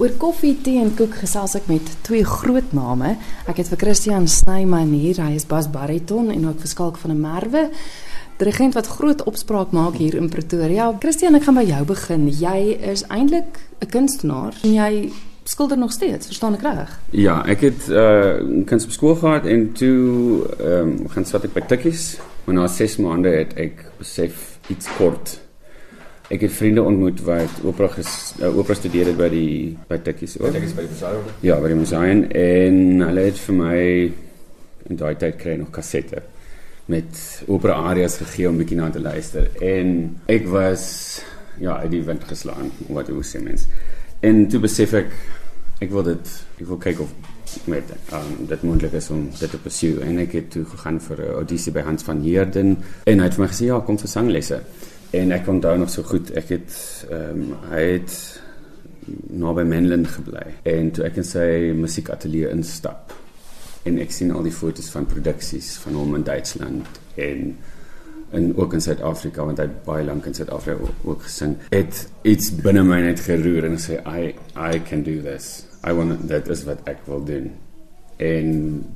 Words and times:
Oor 0.00 0.14
koffie, 0.18 0.54
tee 0.64 0.80
en 0.80 0.94
koek 0.96 1.18
gesels 1.20 1.54
ek 1.58 1.66
met 1.68 1.88
twee 2.06 2.24
groot 2.24 2.72
name. 2.72 3.14
Ek 3.50 3.58
het 3.60 3.68
vir 3.68 3.80
Christian 3.82 4.24
Snyman 4.30 4.94
hier, 4.96 5.20
hy 5.20 5.36
is 5.36 5.44
bas 5.48 5.68
bariton 5.70 6.30
en 6.32 6.46
ook 6.48 6.62
verskalk 6.64 6.96
van 7.02 7.12
'n 7.12 7.20
Merwe. 7.20 7.68
Dirigent 8.38 8.74
wat 8.74 8.86
groot 8.86 9.22
opspraak 9.22 9.70
maak 9.72 9.94
hier 9.94 10.14
in 10.14 10.28
Pretoria. 10.28 10.96
Christian, 11.00 11.34
ek 11.34 11.44
gaan 11.44 11.54
by 11.54 11.66
jou 11.68 11.84
begin. 11.84 12.28
Jy 12.28 12.78
is 12.80 13.04
eintlik 13.08 13.60
'n 13.80 13.86
kunstenaar 13.86 14.54
en 14.62 14.72
jy 14.72 15.12
skilder 15.44 15.78
nog 15.78 15.92
steeds, 15.92 16.26
verstaan 16.26 16.54
ek 16.54 16.62
reg? 16.62 17.00
Ja, 17.10 17.44
ek 17.46 17.60
het 17.60 17.88
uh 17.88 18.64
kuns 18.64 18.84
op 18.84 18.90
skool 18.90 19.14
gehad 19.14 19.44
en 19.44 19.72
toe 19.72 20.48
ehm 20.58 20.88
um, 20.88 21.08
gaan 21.08 21.24
sit 21.24 21.44
ek 21.44 21.52
by 21.52 21.60
Tikkies. 21.60 22.16
Maar 22.44 22.54
na 22.54 22.66
6 22.66 22.96
maande 22.96 23.28
het 23.28 23.54
ek 23.56 23.84
besef 23.98 24.58
iets 24.68 24.88
kort 24.96 25.43
Ek 26.32 26.40
het 26.40 26.52
vriende 26.56 26.82
ontmoet 26.82 27.18
wat 27.26 27.58
opera 27.68 27.90
ges, 27.98 28.32
uh, 28.40 28.48
opera 28.56 28.74
studeer 28.78 29.10
het 29.10 29.18
by 29.18 29.28
die 29.28 29.56
by 29.90 29.98
Tikkies 30.00 30.38
ook. 30.40 30.54
Tikkies 30.54 30.72
by 30.76 30.86
die 30.86 30.92
museum. 30.94 31.26
Ja, 31.44 31.58
by 31.60 31.68
die 31.68 31.76
museum 31.76 32.22
en 32.30 32.78
hulle 33.04 33.26
het 33.26 33.42
vir 33.42 33.58
my 33.58 33.80
in 34.88 35.00
daai 35.00 35.14
tyd 35.20 35.36
kry 35.40 35.58
nog 35.60 35.68
kassette 35.74 36.22
met 36.88 37.20
opera 37.48 37.76
arias 37.90 38.16
gegee 38.20 38.48
om 38.48 38.56
bietjie 38.60 38.76
na 38.76 38.90
te 38.92 39.00
luister 39.00 39.50
en 39.64 39.94
ek 40.32 40.48
was 40.52 40.86
ja, 41.60 41.76
uit 41.84 41.92
die 41.92 42.02
wind 42.04 42.24
geslaan, 42.28 42.72
wat 42.88 43.08
jy 43.08 43.20
sê 43.24 43.40
mens. 43.44 43.68
En 44.24 44.46
toe 44.48 44.60
besef 44.64 44.96
ek 44.96 45.12
ek 45.84 45.92
wil 45.92 46.06
dit 46.06 46.34
ek 46.60 46.66
wil 46.70 46.80
kyk 46.80 47.04
of 47.04 47.12
met 47.68 47.92
um, 48.16 48.46
dit 48.48 48.62
moontlik 48.64 48.96
is 48.96 49.10
om 49.12 49.26
dit 49.28 49.50
te 49.50 49.60
pursue 49.60 50.00
en 50.06 50.18
ek 50.24 50.38
het 50.38 50.50
toe 50.56 50.64
gegaan 50.72 51.00
vir 51.00 51.20
'n 51.20 51.36
audisie 51.44 51.72
by 51.72 51.84
Hans 51.84 52.02
van 52.02 52.22
Heerden 52.24 52.76
en 53.04 53.18
hy 53.18 53.24
het 53.24 53.34
vir 53.36 53.44
my 53.44 53.50
gesê 53.52 53.68
ja, 53.68 53.80
kom 53.80 53.98
vir 53.98 54.08
sanglesse. 54.08 54.60
En 55.14 55.34
ek 55.34 55.48
onthou 55.48 55.76
nog 55.78 55.92
so 55.92 56.02
goed, 56.02 56.32
ek 56.34 56.48
het 56.56 56.78
ehm 57.10 57.44
um, 57.44 57.52
hy 57.70 57.82
het 57.96 58.14
naby 59.36 59.62
Menlyn 59.68 60.06
gebly 60.08 60.46
en 60.70 60.88
toe 60.96 61.04
ek 61.04 61.18
in 61.20 61.26
sy 61.28 61.46
musiekateljee 61.76 62.48
instap 62.54 63.12
en 63.84 63.98
ek 64.00 64.14
sien 64.16 64.32
al 64.32 64.46
die 64.46 64.54
foto's 64.54 64.88
van 64.94 65.06
produksies 65.08 65.74
van 65.82 65.98
hom 66.00 66.14
in 66.18 66.24
Duitsland 66.24 67.00
en 67.20 67.50
en 68.34 68.48
ook 68.56 68.72
in 68.74 68.82
Suid-Afrika 68.82 69.44
want 69.46 69.60
hy 69.62 69.68
baie 69.86 70.06
lank 70.08 70.26
in 70.26 70.34
Suid-Afrika 70.34 70.80
ook, 70.82 71.04
ook 71.04 71.26
gesing. 71.28 71.52
Het 71.70 72.00
iets 72.26 72.48
binne 72.64 72.82
my 72.82 72.98
net 73.04 73.20
geroer 73.22 73.68
en 73.68 73.76
sê 73.78 74.00
I 74.02 74.32
I 74.58 74.80
can 74.88 75.04
do 75.06 75.20
this. 75.22 75.68
I 75.86 75.92
want 75.94 76.26
that 76.32 76.48
is 76.50 76.64
wat 76.66 76.82
ek 76.90 77.04
wil 77.06 77.22
doen. 77.28 77.52
En 78.16 78.48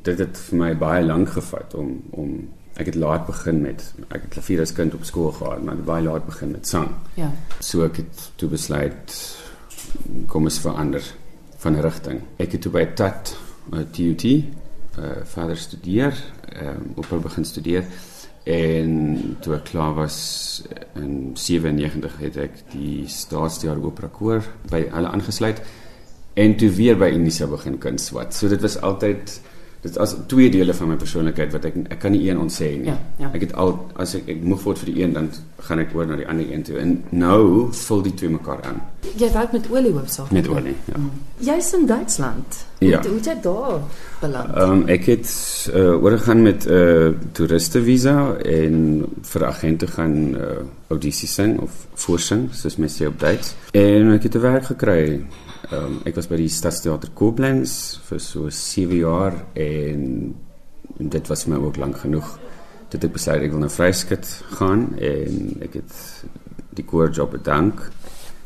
dit 0.09 0.25
het 0.25 0.41
vir 0.49 0.59
my 0.59 0.73
baie 0.79 1.05
lank 1.05 1.37
gevat 1.37 1.77
om 1.79 2.01
om 2.11 2.35
ek 2.79 2.93
het 2.93 2.99
laat 2.99 3.27
begin 3.27 3.63
met 3.65 3.83
ek 4.09 4.27
het 4.27 4.33
klavier 4.37 4.63
as 4.63 4.73
kind 4.73 4.95
op 4.95 5.07
skool 5.07 5.33
gehad, 5.35 5.63
maar 5.67 5.81
baie 5.87 6.05
laat 6.07 6.27
begin 6.27 6.55
met 6.55 6.69
sang. 6.69 6.93
Ja. 7.19 7.31
So 7.61 7.85
ek 7.87 8.03
het 8.05 8.29
toe 8.41 8.49
besluit 8.53 9.17
kom 10.31 10.47
ons 10.47 10.61
verander 10.63 11.05
van 11.59 11.81
rigting. 11.83 12.23
Ek 12.39 12.55
het 12.55 12.63
toe 12.63 12.73
by 12.73 12.85
TAT 12.95 13.35
uh, 13.73 13.83
TUT 13.91 14.25
uh, 14.29 15.25
verder 15.25 15.59
studeer, 15.59 16.15
um, 16.55 16.93
op 16.97 17.11
begin 17.23 17.45
studeer 17.45 17.89
en 18.49 18.93
toe 19.45 19.59
ek 19.59 19.67
klaar 19.73 19.93
was 19.99 20.17
in 20.97 21.35
97 21.37 22.15
het 22.23 22.39
ek 22.47 22.63
die 22.73 23.05
staatsjaar 23.13 23.81
opera 23.85 24.09
koor 24.09 24.47
by 24.73 24.87
hulle 24.89 25.11
aangesluit 25.13 25.61
en 26.39 26.55
toe 26.57 26.71
weer 26.73 26.97
by 26.97 27.11
Unisa 27.13 27.49
begin 27.51 27.77
kuns 27.83 28.09
wat. 28.15 28.33
So 28.35 28.49
dit 28.49 28.63
was 28.65 28.79
altyd 28.81 29.35
dit 29.81 29.99
as 30.03 30.15
twee 30.27 30.51
dele 30.51 30.75
van 30.75 30.91
my 30.93 30.97
persoonlikheid 30.99 31.53
wat 31.55 31.69
ek 31.69 31.77
ek 31.95 32.01
kan 32.03 32.15
nie 32.15 32.25
een 32.27 32.41
ontsê 32.43 32.71
nie. 32.81 32.91
Ja, 32.91 32.97
ja. 33.23 33.31
Ek 33.37 33.45
het 33.47 33.55
al 33.55 33.77
as 34.03 34.17
ek 34.19 34.31
ek 34.35 34.43
moeg 34.43 34.65
word 34.67 34.83
vir 34.83 34.91
die 34.91 35.03
een 35.03 35.15
dan 35.15 35.29
gaan 35.69 35.83
ek 35.85 35.95
oor 35.95 36.09
na 36.09 36.19
die 36.19 36.27
ander 36.27 36.51
een 36.51 36.65
toe. 36.67 36.79
En 36.83 36.97
nou 37.11 37.69
vul 37.85 38.03
die 38.09 38.15
twee 38.19 38.33
mekaar 38.35 38.65
aan. 38.67 38.81
Jy 39.19 39.31
werk 39.35 39.55
met 39.55 39.69
olie 39.71 39.93
hoofsaak. 39.95 40.33
Met 40.35 40.49
olie, 40.51 40.75
ja. 40.91 40.99
Mm. 40.99 41.11
Jy's 41.47 41.73
in 41.79 41.87
Duitsland. 41.87 42.65
Ja. 42.79 42.99
Hoe 42.99 43.09
hoe 43.09 43.17
het 43.21 43.31
jy 43.31 43.37
daar 43.43 43.81
beland? 44.21 44.55
Ehm 44.55 44.73
um, 44.73 44.87
ek 44.91 45.07
het 45.13 45.31
uh, 45.75 46.03
oorgegaan 46.03 46.43
met 46.43 46.67
'n 46.67 46.73
uh, 46.73 47.11
toeristevisa 47.33 48.35
en 48.43 49.05
vir 49.23 49.47
agente 49.47 49.87
gaan 49.87 50.35
uh, 50.35 50.59
audisies 50.89 51.35
sing 51.35 51.59
of 51.61 51.87
voorsing, 51.95 52.49
soos 52.53 52.77
mense 52.77 53.03
sê 53.03 53.07
op 53.07 53.21
Duits. 53.21 53.55
En 53.73 54.13
ek 54.13 54.23
het 54.23 54.35
'n 54.35 54.41
werk 54.41 54.65
gekry 54.65 55.23
Um, 55.69 55.99
ek 56.09 56.17
was 56.17 56.31
by 56.31 56.39
die 56.41 56.49
Stadsteater 56.49 57.11
Koblenz 57.13 57.99
vir 58.07 58.21
so 58.25 58.49
7 58.49 58.95
jaar 59.03 59.35
en, 59.53 60.05
en 60.97 61.11
dit 61.13 61.27
was 61.29 61.43
my 61.45 61.59
ook 61.61 61.77
lank 61.77 61.99
genoeg 62.07 62.31
dat 62.89 63.05
ek 63.05 63.13
besluit 63.19 63.45
ek 63.45 63.53
wil 63.53 63.61
na 63.61 63.69
Vryskut 63.69 64.25
gaan 64.57 64.87
en 64.97 65.59
ek 65.67 65.77
het 65.83 65.99
die 66.79 66.87
koorjob 66.89 67.35
bedank. 67.37 67.83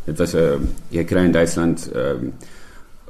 Dit 0.02 0.18
was 0.18 0.34
'n 0.34 0.42
uh, 0.42 0.58
jy 0.90 1.04
kry 1.06 1.22
in 1.28 1.36
Duitsland 1.36 1.86
'n 1.92 1.98
um, 1.98 2.32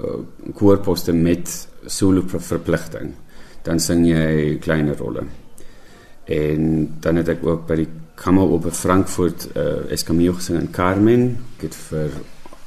uh, 0.05 0.53
koorposte 0.61 1.13
met 1.13 1.49
solo 1.87 2.23
verpligting. 2.27 3.15
Dan 3.65 3.81
sing 3.81 4.05
jy 4.07 4.59
kleiner 4.61 4.97
rolle. 4.97 5.25
En 6.25 6.97
dan 7.01 7.17
het 7.17 7.29
ek 7.29 7.47
ook 7.47 7.67
by 7.67 7.77
die 7.77 7.89
Kammer 8.15 8.45
op 8.45 8.69
Frankfurt 8.73 9.49
uh, 9.57 9.91
Escamillo 9.91 10.33
gesing 10.33 10.61
in 10.61 10.71
Carmen. 10.71 11.39
Ek 11.57 11.63
het 11.63 11.75
vir 11.75 12.11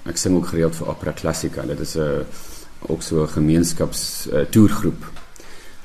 ek 0.05 0.19
sing 0.21 0.35
ook 0.37 0.51
gereeld 0.53 0.75
vir 0.77 0.89
Opera 0.91 1.13
Classica. 1.17 1.65
Dit 1.65 1.79
is 1.79 1.95
'n 1.97 2.25
ook 2.87 3.01
so 3.01 3.23
'n 3.23 3.27
gemeenskaps 3.27 4.27
uh, 4.33 4.45
toergroep. 4.49 5.03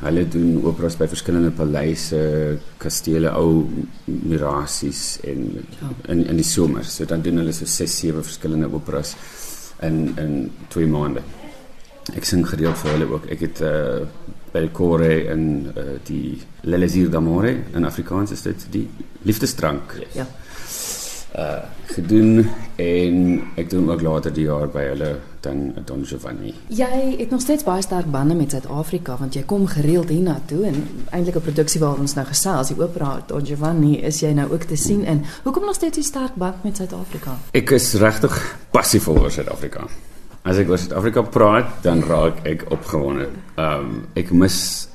Hulle 0.01 0.29
doen 0.29 0.65
operas 0.65 0.97
by 0.97 1.07
verskillende 1.09 1.51
paleise, 1.51 2.59
kastele, 2.77 3.31
ou 3.37 3.69
mirasies 4.05 5.19
en 5.25 5.67
ja. 5.81 6.13
in 6.13 6.27
in 6.27 6.37
die 6.37 6.45
somer. 6.45 6.85
So 6.85 7.05
dan 7.05 7.23
doen 7.23 7.37
hulle 7.37 7.53
so 7.53 7.65
6, 7.65 7.99
7 7.99 8.25
verskillende 8.25 8.73
operas 8.73 9.17
in 9.81 10.13
in 10.17 10.53
2 10.69 10.87
maande. 10.87 11.23
Ek 12.17 12.25
sing 12.25 12.49
gereeld 12.49 12.79
vir 12.79 12.91
hulle 12.91 13.13
ook. 13.13 13.27
Ek 13.27 13.41
het 13.41 13.61
uh 13.61 14.07
die 14.53 14.71
Kore 14.73 15.31
in 15.31 15.73
uh, 15.77 15.83
die 16.05 16.41
L'Elysir 16.63 17.09
d'Amore 17.09 17.55
in 17.75 17.85
Afrikaans 17.85 18.31
is 18.31 18.43
dit 18.43 18.67
die 18.71 18.89
liefdesdrank. 19.23 19.95
Yes. 20.01 20.15
Ja 20.15 20.27
uh 21.39 21.61
gedoen 21.91 22.47
en 22.77 23.43
ek 23.59 23.71
doen 23.71 23.91
ook 23.91 24.03
later 24.03 24.33
die 24.33 24.45
jaar 24.47 24.69
by 24.71 24.83
hulle 24.93 25.09
dan 25.41 25.73
Don 25.85 26.05
Giovanni. 26.07 26.53
Jy 26.69 27.17
het 27.19 27.31
nog 27.31 27.41
steeds 27.41 27.65
baie 27.65 27.83
sterk 27.83 28.11
bande 28.11 28.35
met 28.35 28.51
Suid-Afrika 28.51 29.17
want 29.19 29.35
jy 29.35 29.43
kom 29.49 29.67
gereeld 29.67 30.09
hiernatoe 30.13 30.67
en 30.67 30.77
eintlik 31.11 31.37
'n 31.37 31.47
produksie 31.49 31.81
waar 31.81 31.99
ons 31.99 32.15
nou 32.15 32.27
gesels, 32.27 32.69
die 32.69 32.81
opera 32.83 33.23
Don 33.27 33.47
Giovanni 33.47 33.97
is 33.97 34.21
jy 34.21 34.33
nou 34.33 34.53
ook 34.53 34.63
te 34.63 34.77
sien 34.77 35.05
in. 35.05 35.25
Hoekom 35.43 35.65
nog 35.65 35.75
steeds 35.75 35.97
so 35.97 36.03
sterk 36.03 36.35
band 36.35 36.63
met 36.65 36.77
Suid-Afrika? 36.77 37.39
Ek 37.51 37.71
is 37.71 37.95
regtig 37.95 38.57
passief 38.71 39.09
oor 39.09 39.31
Suid-Afrika. 39.31 39.89
As 40.43 40.57
ek 40.57 40.69
oor 40.69 40.79
Suid-Afrika 40.79 41.23
praat, 41.23 41.83
dan 41.83 42.03
raak 42.03 42.47
ek 42.47 42.65
opgewonde. 42.71 43.29
Um 43.57 44.07
ek 44.15 44.31
mis 44.31 44.89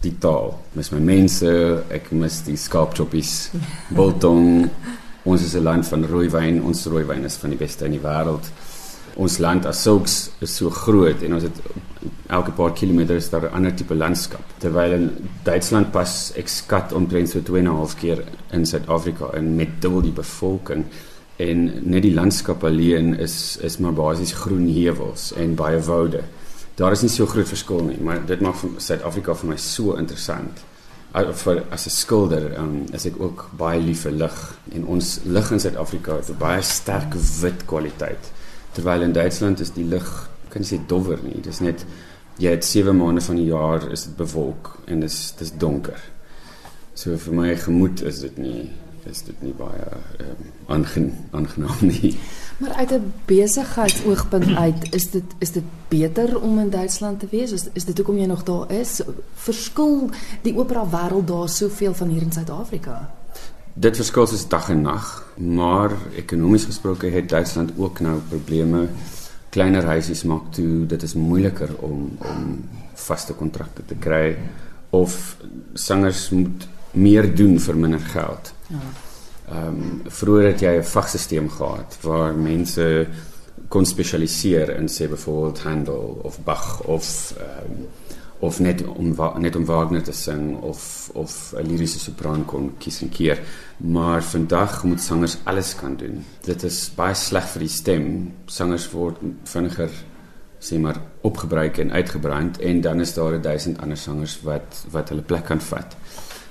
die 0.00 0.18
taal, 0.18 0.54
mis 0.72 0.90
my 0.90 0.98
mense, 0.98 1.50
ek 1.90 2.12
mis 2.12 2.42
die 2.46 2.56
skaapchoppies, 2.56 3.50
biltong 3.98 4.70
Ons 5.22 5.42
is 5.42 5.54
'n 5.54 5.62
land 5.62 5.86
van 5.86 6.06
rooiwyn. 6.06 6.62
Ons 6.62 6.86
rooiwyn 6.86 7.24
is 7.24 7.36
van 7.36 7.50
die 7.50 7.58
beste 7.58 7.84
in 7.84 7.90
die 7.90 8.00
wêreld. 8.00 8.50
Ons 9.16 9.38
land 9.38 9.66
as 9.66 9.82
sulks 9.82 10.30
is 10.40 10.56
so 10.56 10.70
groot 10.70 11.22
en 11.22 11.34
ons 11.34 11.42
het 11.42 11.60
elke 12.28 12.52
paar 12.52 12.72
kilometer 12.72 13.16
is 13.16 13.28
daar 13.30 13.42
'n 13.42 13.54
ander 13.54 13.74
tipe 13.74 13.94
landskap. 13.94 14.44
Terwyl 14.58 14.92
in 14.92 15.28
Duitsland 15.42 15.92
pas 15.92 16.32
ek 16.36 16.48
skat 16.48 16.92
omtrent 16.92 17.28
so 17.28 17.40
2.5 17.40 17.94
keer 17.98 18.24
in 18.52 18.66
Suid-Afrika 18.66 19.30
en 19.34 19.56
met 19.56 19.80
dubbel 19.80 20.00
die 20.00 20.12
bevolking 20.12 20.84
en 21.36 21.72
net 21.90 22.02
die 22.02 22.14
landskap 22.14 22.64
alleen 22.64 23.18
is 23.18 23.58
is 23.60 23.78
maar 23.78 23.92
basies 23.92 24.32
groen 24.32 24.68
heuwels 24.68 25.32
en 25.32 25.54
baie 25.54 25.80
woude. 25.80 26.22
Daar 26.74 26.92
is 26.92 27.02
nie 27.02 27.10
so 27.10 27.26
groot 27.26 27.48
verskil 27.48 27.82
nie, 27.84 27.98
maar 28.00 28.26
dit 28.26 28.40
maak 28.40 28.54
Suid-Afrika 28.76 29.34
vir 29.34 29.48
my 29.48 29.56
so 29.56 29.96
interessant 29.96 30.60
vir 31.12 31.64
as 31.70 31.86
'n 31.86 31.90
skilder 31.90 32.58
um, 32.58 32.86
is 32.92 33.06
ek 33.06 33.20
ook 33.20 33.50
baie 33.56 33.80
lief 33.80 34.02
vir 34.02 34.12
lig. 34.12 34.58
En 34.72 34.86
ons 34.86 35.20
lig 35.24 35.50
in 35.50 35.60
Suid-Afrika 35.60 36.16
het 36.16 36.30
'n 36.30 36.38
baie 36.38 36.62
sterk 36.62 37.14
wit 37.14 37.64
kwaliteit. 37.66 38.30
Terwyl 38.72 39.02
in 39.02 39.12
Duitsland 39.12 39.60
is 39.60 39.70
die 39.70 39.84
lig 39.84 40.30
kan 40.48 40.62
jy 40.62 40.76
sê 40.76 40.86
dowwer 40.86 41.18
nie. 41.22 41.40
Dis 41.42 41.60
net 41.60 41.84
jy 42.38 42.50
het 42.50 42.64
7 42.64 42.96
maande 42.96 43.20
van 43.20 43.36
die 43.36 43.50
jaar 43.50 43.90
is 43.90 44.04
dit 44.04 44.16
bewolk 44.16 44.78
en 44.86 45.00
dis 45.00 45.34
dis 45.38 45.52
donker. 45.52 46.00
So 46.94 47.16
vir 47.16 47.34
my 47.34 47.56
gemoed 47.56 48.02
is 48.02 48.20
dit 48.20 48.38
nie 48.38 48.70
is 49.10 49.22
dit 49.22 49.42
nie 49.42 49.54
baie 49.56 49.86
um, 50.20 51.12
aangenaam 51.32 51.80
nie 51.80 52.18
Maar 52.60 52.72
uit 52.72 52.90
'n 52.90 53.12
besigheidsoogpunt 53.24 54.56
uit, 54.56 54.94
is 54.94 55.10
dit 55.10 55.22
is 55.38 55.52
dit 55.52 55.62
beter 55.88 56.40
om 56.40 56.58
in 56.58 56.70
Duitsland 56.70 57.20
te 57.20 57.26
wees? 57.30 57.52
Is 57.52 57.68
is 57.72 57.84
dit 57.84 57.96
hoekom 57.96 58.18
jy 58.18 58.26
nog 58.26 58.42
daar 58.42 58.72
is? 58.72 59.00
Verskil 59.34 60.10
die 60.42 60.56
opera 60.58 60.84
wêreld 60.90 61.26
daar 61.26 61.48
soveel 61.48 61.94
van 61.94 62.08
hier 62.08 62.22
in 62.22 62.32
Suid-Afrika? 62.32 63.10
Dit 63.72 63.96
verskil 63.96 64.26
soos 64.26 64.48
dag 64.48 64.68
en 64.68 64.80
nag, 64.80 65.26
maar 65.36 65.90
ekonomies 66.16 66.64
gesproke 66.64 67.06
het 67.06 67.28
Duitsland 67.28 67.70
ook 67.76 68.00
nou 68.00 68.18
probleme. 68.28 68.88
Kleiner 69.48 69.84
huisies 69.84 70.22
maak 70.22 70.52
toe 70.52 70.86
dit 70.86 71.02
is 71.02 71.14
moeiliker 71.14 71.76
om 71.78 72.16
om 72.18 72.68
vaste 72.94 73.32
kontrakte 73.32 73.82
te 73.86 73.94
kry 73.94 74.36
of 74.90 75.36
sangers 75.74 76.30
moet 76.30 76.68
meer 76.90 77.34
doen 77.34 77.60
vir 77.60 77.76
minder 77.76 78.00
geld. 78.00 78.52
Ja. 78.70 78.78
Ehm 79.50 79.66
um, 79.66 80.02
vroeër 80.06 80.46
het 80.52 80.60
jy 80.60 80.74
'n 80.78 80.84
vagstelsel 80.84 81.48
gehad 81.48 81.98
waar 82.02 82.34
mense 82.34 83.06
kon 83.68 83.86
spesialiseer 83.86 84.76
in 84.76 84.88
sê 84.88 85.08
byvoorbeeld 85.08 85.62
Handel 85.62 86.20
of 86.22 86.38
Bach 86.44 86.82
of 86.82 87.34
um, 87.38 87.86
of 88.38 88.60
net 88.60 88.84
om 88.86 89.16
net 89.38 89.56
om 89.56 89.64
Wagner 89.64 90.02
te 90.02 90.12
sing 90.12 90.60
of 90.60 91.10
of 91.12 91.52
'n 91.56 91.66
liriese 91.66 91.98
sopran 91.98 92.44
kon 92.44 92.72
kies 92.78 93.02
en 93.02 93.08
keer. 93.08 93.38
Maar 93.76 94.22
vandag 94.22 94.84
moet 94.84 95.00
sangers 95.00 95.36
alles 95.44 95.74
kan 95.74 95.96
doen. 95.96 96.24
Dit 96.40 96.62
is 96.62 96.90
baie 96.94 97.14
sleg 97.14 97.48
vir 97.48 97.60
die 97.60 97.68
stem. 97.68 98.32
Sangers 98.46 98.90
word 98.90 99.16
vinniger 99.44 99.90
sê 100.60 100.78
maar 100.78 101.00
opgebruik 101.20 101.78
en 101.78 101.92
uitgebrand 101.92 102.58
en 102.58 102.80
dan 102.80 103.00
is 103.00 103.14
daar 103.14 103.34
'n 103.34 103.42
duisend 103.42 103.80
ander 103.80 103.96
sangers 103.96 104.40
wat 104.42 104.84
wat 104.90 105.08
hulle 105.08 105.22
plek 105.22 105.44
kan 105.44 105.60
vat 105.60 105.96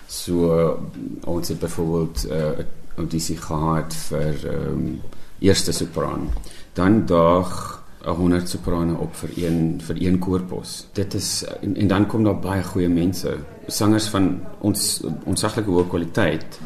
so 0.10 0.80
ons 1.24 1.48
het 1.48 1.60
byvoorbeeld 1.60 2.26
'n 2.28 2.32
uh, 2.34 2.66
audisie 2.98 3.38
gehad 3.38 3.94
vir 3.94 4.36
um, 4.54 5.02
eerste 5.40 5.72
sopran 5.72 6.30
dan 6.74 7.06
daag 7.06 7.80
100 8.04 8.50
soprane 8.50 8.96
op 8.98 9.16
vir 9.16 9.30
een 9.36 9.82
vir 9.84 10.02
een 10.02 10.20
koorpos. 10.20 10.88
Dit 10.94 11.14
is 11.14 11.44
en, 11.62 11.76
en 11.76 11.88
dan 11.88 12.08
kom 12.08 12.24
daar 12.24 12.40
baie 12.40 12.64
goeie 12.64 12.90
mense, 12.90 13.38
sangers 13.68 14.08
van 14.08 14.40
ons 14.60 15.02
onsaglike 15.24 15.70
hoë 15.70 15.88
kwaliteit 15.88 16.60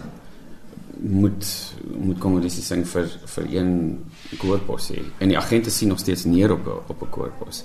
moet 1.04 1.74
moet 2.00 2.19
kom 2.19 2.38
dis 2.42 2.60
sing 2.68 2.86
vir 2.88 3.10
vir 3.36 3.50
een 3.50 3.72
koorpos 4.38 4.92
hê. 4.94 5.01
En 5.19 5.34
die 5.34 5.38
agente 5.38 5.72
sien 5.72 5.89
nog 5.89 6.00
steeds 6.00 6.24
neer 6.24 6.54
op 6.54 6.68
op 6.88 7.01
'n 7.01 7.10
koorpos. 7.10 7.63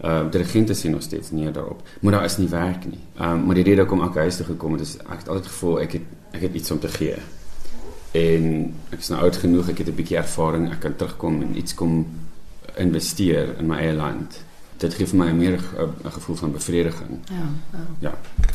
Ehm 0.00 0.30
die 0.30 0.40
regente 0.42 0.74
sien 0.74 0.90
nog 0.90 1.02
steeds 1.02 1.30
neer 1.30 1.52
daarop. 1.52 1.82
Maar 2.00 2.12
daar 2.12 2.24
is 2.24 2.36
nie 2.36 2.48
werk 2.48 2.84
nie. 2.84 2.98
Ehm 3.18 3.30
um, 3.30 3.44
maar 3.46 3.54
die 3.54 3.64
rede 3.64 3.80
hoekom 3.80 4.02
ek 4.02 4.14
huis 4.14 4.36
toe 4.36 4.46
gekom 4.46 4.72
het 4.72 4.80
is 4.80 4.96
ek 4.96 5.18
het 5.18 5.28
altyd 5.28 5.46
gevoel 5.46 5.80
ek 5.80 5.92
het 5.92 6.02
ek 6.30 6.40
het 6.40 6.54
iets 6.54 6.70
om 6.70 6.78
te 6.78 6.88
gee. 6.88 7.16
En 8.10 8.74
ek 8.90 8.98
is 8.98 9.08
nou 9.08 9.22
oud 9.22 9.36
genoeg, 9.36 9.68
ek 9.68 9.78
het 9.78 9.88
'n 9.88 9.94
bietjie 9.94 10.16
ervaring, 10.16 10.70
ek 10.72 10.80
kan 10.80 10.96
terugkom 10.96 11.42
en 11.42 11.56
iets 11.56 11.74
kom 11.74 12.06
investeer 12.76 13.58
in 13.58 13.66
my 13.66 13.76
eie 13.76 13.92
land. 13.92 14.44
Dit 14.76 14.94
gee 14.94 15.06
vir 15.06 15.18
my 15.18 15.32
meer 15.32 15.58
'n 16.04 16.10
gevoel 16.10 16.36
van 16.36 16.52
bevrediging. 16.52 17.18
Ja. 17.24 17.48
Ja. 17.72 17.86
ja. 17.98 18.14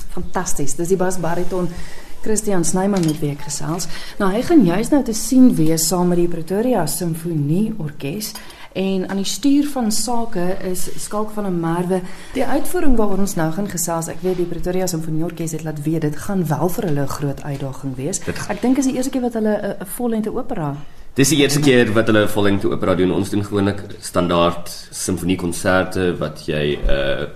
Fantasties. 0.09 0.75
Dis 0.75 0.87
die 0.87 0.97
bas 0.97 1.19
bariton 1.19 1.67
Christian 2.21 2.63
Snyman 2.63 3.05
met 3.05 3.19
wie 3.19 3.31
ek 3.31 3.41
gesels. 3.41 3.87
Nou 4.17 4.31
hy 4.31 4.41
gaan 4.41 4.63
juis 4.65 4.89
nou 4.89 5.03
te 5.03 5.13
sien 5.13 5.55
wees 5.55 5.87
saam 5.87 6.07
met 6.07 6.17
die 6.17 6.27
Pretoria 6.27 6.85
Simfonie 6.85 7.73
Orkees 7.77 8.31
en 8.73 9.09
aan 9.09 9.21
die 9.21 9.25
stuur 9.25 9.67
van 9.67 9.91
sake 9.91 10.57
is 10.71 10.89
Skalk 11.03 11.31
van 11.31 11.45
'n 11.45 11.59
Merwe. 11.59 12.01
Die 12.33 12.45
uitvoering 12.45 12.95
waaroor 12.97 13.17
ons 13.17 13.35
nou 13.35 13.51
gaan 13.51 13.69
gesels, 13.69 14.07
ek 14.07 14.21
weet 14.21 14.37
die 14.37 14.45
Pretoria 14.45 14.87
Simfonie 14.87 15.23
Orkees 15.23 15.51
het 15.51 15.63
laat 15.63 15.83
weet 15.83 16.01
dit 16.01 16.15
gaan 16.15 16.47
wel 16.47 16.69
vir 16.69 16.83
hulle 16.83 17.01
'n 17.01 17.07
groot 17.07 17.43
uitdaging 17.43 17.95
wees. 17.95 18.19
Ek 18.49 18.61
dink 18.61 18.77
is 18.77 18.85
die 18.85 18.95
eerste 18.95 19.11
keer 19.11 19.21
wat 19.21 19.33
hulle 19.33 19.77
'n 19.79 19.85
vollengte 19.85 20.35
opera 20.35 20.75
Dis 21.13 21.29
die 21.29 21.43
eerste 21.43 21.59
keer 21.61 21.91
wat 21.93 22.07
hulle 22.09 22.23
vollengte 22.25 22.71
opera 22.73 22.95
doen. 22.97 23.11
Ons 23.13 23.29
doen 23.29 23.43
gewoonlik 23.45 23.83
standaard 24.01 24.71
simfoniekonserte 24.89 26.15
wat 26.17 26.47
jy 26.47 26.79
'n 26.81 26.89
uh, 26.89 27.27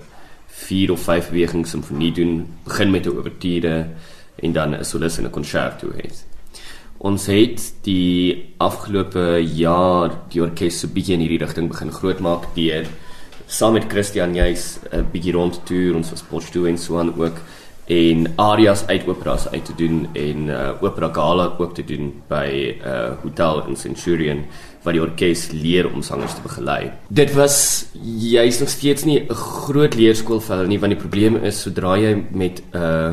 4 0.46 0.92
of 0.92 1.00
5 1.00 1.30
beweging 1.30 1.66
simfonie 1.66 2.12
doen. 2.12 2.46
Begin 2.64 2.90
met 2.90 3.06
'n 3.06 3.14
ouverture 3.14 3.86
en 4.42 4.52
dan 4.52 4.74
'n 4.74 4.84
solis 4.84 5.18
en 5.18 5.24
'n 5.24 5.30
concerto 5.30 5.86
het. 5.94 6.27
Ons 6.98 7.28
het 7.30 7.62
die 7.86 8.54
afgelope 8.58 9.38
jaar 9.38 10.16
die 10.32 10.42
orkes 10.42 10.80
so 10.82 10.90
bietjie 10.90 11.14
in 11.14 11.22
hierdie 11.22 11.38
rigting 11.44 11.68
begin 11.70 11.92
grootmaak 11.94 12.48
deur 12.56 12.88
saam 13.46 13.76
met 13.78 13.86
Christian 13.88 14.34
juis 14.34 14.80
'n 14.92 15.06
bietjie 15.12 15.32
rond 15.32 15.60
toer 15.64 15.94
ons 15.94 16.10
was 16.10 16.22
Potchefstroom 16.22 16.66
en 16.66 16.78
so 16.78 16.98
aan 16.98 17.14
ook 17.14 17.38
en 17.86 18.26
arias 18.36 18.86
uit 18.86 19.06
operas 19.08 19.48
uit 19.48 19.64
te 19.64 19.74
doen 19.74 20.08
en 20.12 20.48
uh, 20.48 20.82
opera 20.82 21.08
gala 21.12 21.54
ook 21.58 21.74
te 21.74 21.84
doen 21.84 22.12
by 22.28 22.76
'n 22.76 22.88
uh, 22.88 23.14
hotel 23.22 23.66
in 23.68 23.76
Centurion 23.76 24.44
waar 24.82 24.92
die 24.92 25.02
orkes 25.02 25.50
leer 25.52 25.92
om 25.92 26.02
sangers 26.02 26.34
te 26.34 26.42
begelei. 26.42 26.90
Dit 27.08 27.32
was 27.34 27.86
juist 28.30 28.60
nog 28.60 28.68
steeds 28.68 29.04
nie 29.04 29.20
'n 29.20 29.34
groot 29.34 29.94
leerskool 29.94 30.40
vir 30.40 30.56
hulle 30.56 30.68
nie 30.68 30.80
want 30.80 30.92
die 30.92 31.00
probleem 31.00 31.36
is 31.36 31.62
sodra 31.62 31.96
jy 31.96 32.24
met 32.30 32.62
'n 32.72 32.76
uh, 32.76 33.12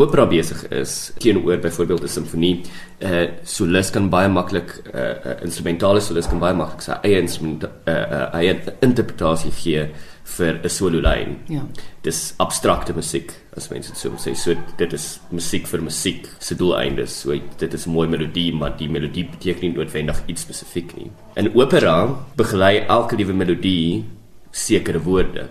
opera 0.00 0.26
besig 0.26 0.62
is 0.70 1.12
teenoor 1.18 1.58
byvoorbeeld 1.62 2.02
'n 2.02 2.08
simfonie, 2.08 2.62
'n 3.00 3.12
uh, 3.12 3.28
solis 3.44 3.90
kan 3.90 4.08
baie 4.10 4.28
maklik 4.28 4.82
'n 4.84 4.96
uh, 4.96 5.42
instrumentale 5.42 6.00
solis 6.00 6.26
kan 6.26 6.38
baie 6.38 6.54
maklik 6.54 6.82
sy 6.82 6.92
eie 7.02 7.20
instrument 7.20 7.64
'n 7.64 7.70
uh, 7.86 7.94
uh, 7.94 8.34
eie 8.40 8.60
interpretasie 8.80 9.52
gee 9.52 9.90
vir 10.36 10.60
'n 10.62 10.68
solo 10.68 11.00
lyn. 11.00 11.38
Ja. 11.48 11.62
Dis 12.02 12.34
abstrakte 12.38 12.92
musiek 12.94 13.32
as 13.56 13.68
mense 13.70 13.90
dit 13.90 13.98
so 13.98 14.10
sê. 14.10 14.34
So 14.36 14.54
dit 14.78 14.92
is 14.92 15.20
musiek 15.30 15.66
vir 15.66 15.82
musiek 15.82 16.28
se 16.38 16.54
doeleindes. 16.54 17.20
So 17.22 17.34
dit 17.58 17.74
is 17.74 17.86
'n 17.86 17.90
mooi 17.90 18.08
melodie, 18.08 18.52
maar 18.52 18.76
die 18.76 18.88
melodie 18.88 19.24
beteken 19.24 19.60
nie 19.60 19.76
noodwendig 19.76 20.22
iets 20.26 20.42
spesifiek 20.42 20.96
nie. 20.96 21.10
In 21.36 21.54
opera 21.54 22.16
begelei 22.36 22.84
elke 22.88 23.16
liewe 23.16 23.32
melodie 23.32 24.04
sekere 24.52 25.00
woorde. 25.02 25.48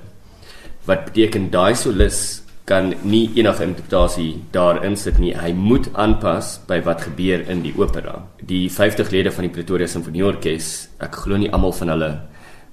Wat 0.86 1.06
beteken 1.06 1.50
daai 1.52 1.76
solis 1.76 2.44
kan 2.70 2.92
nie 3.02 3.26
enige 3.40 3.66
interpretasie 3.66 4.44
daarin 4.54 4.98
sit 4.98 5.18
nie. 5.22 5.34
Hy 5.34 5.52
moet 5.58 5.90
aanpas 5.98 6.60
by 6.70 6.80
wat 6.86 7.02
gebeur 7.08 7.42
in 7.50 7.64
die 7.66 7.74
opera. 7.78 8.20
Die 8.46 8.68
50 8.70 9.10
lede 9.14 9.34
van 9.34 9.48
die 9.48 9.54
Pretoria 9.54 9.90
Sinfonieorkes, 9.90 10.68
ek 11.02 11.24
glo 11.24 11.40
nie 11.42 11.50
almal 11.50 11.74
van 11.80 11.94
hulle 11.96 12.12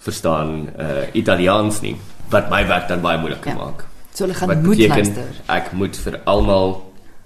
verstaan 0.07 0.69
uh 0.77 1.07
Italiaans 1.17 1.81
nie 1.83 1.97
wat 2.31 2.51
my 2.51 2.63
werk 2.69 2.89
dan 2.91 3.01
baie 3.01 3.19
moeilik 3.23 3.47
ja. 3.49 3.55
maak. 3.57 3.87
So 4.13 4.25
hulle 4.25 4.37
gaan 4.37 4.53
wat 4.53 4.63
moet 4.63 4.77
beteken, 4.77 5.13
luister. 5.15 5.41
Ek 5.57 5.73
moet 5.73 5.97
vir 6.05 6.21
almal 6.25 6.77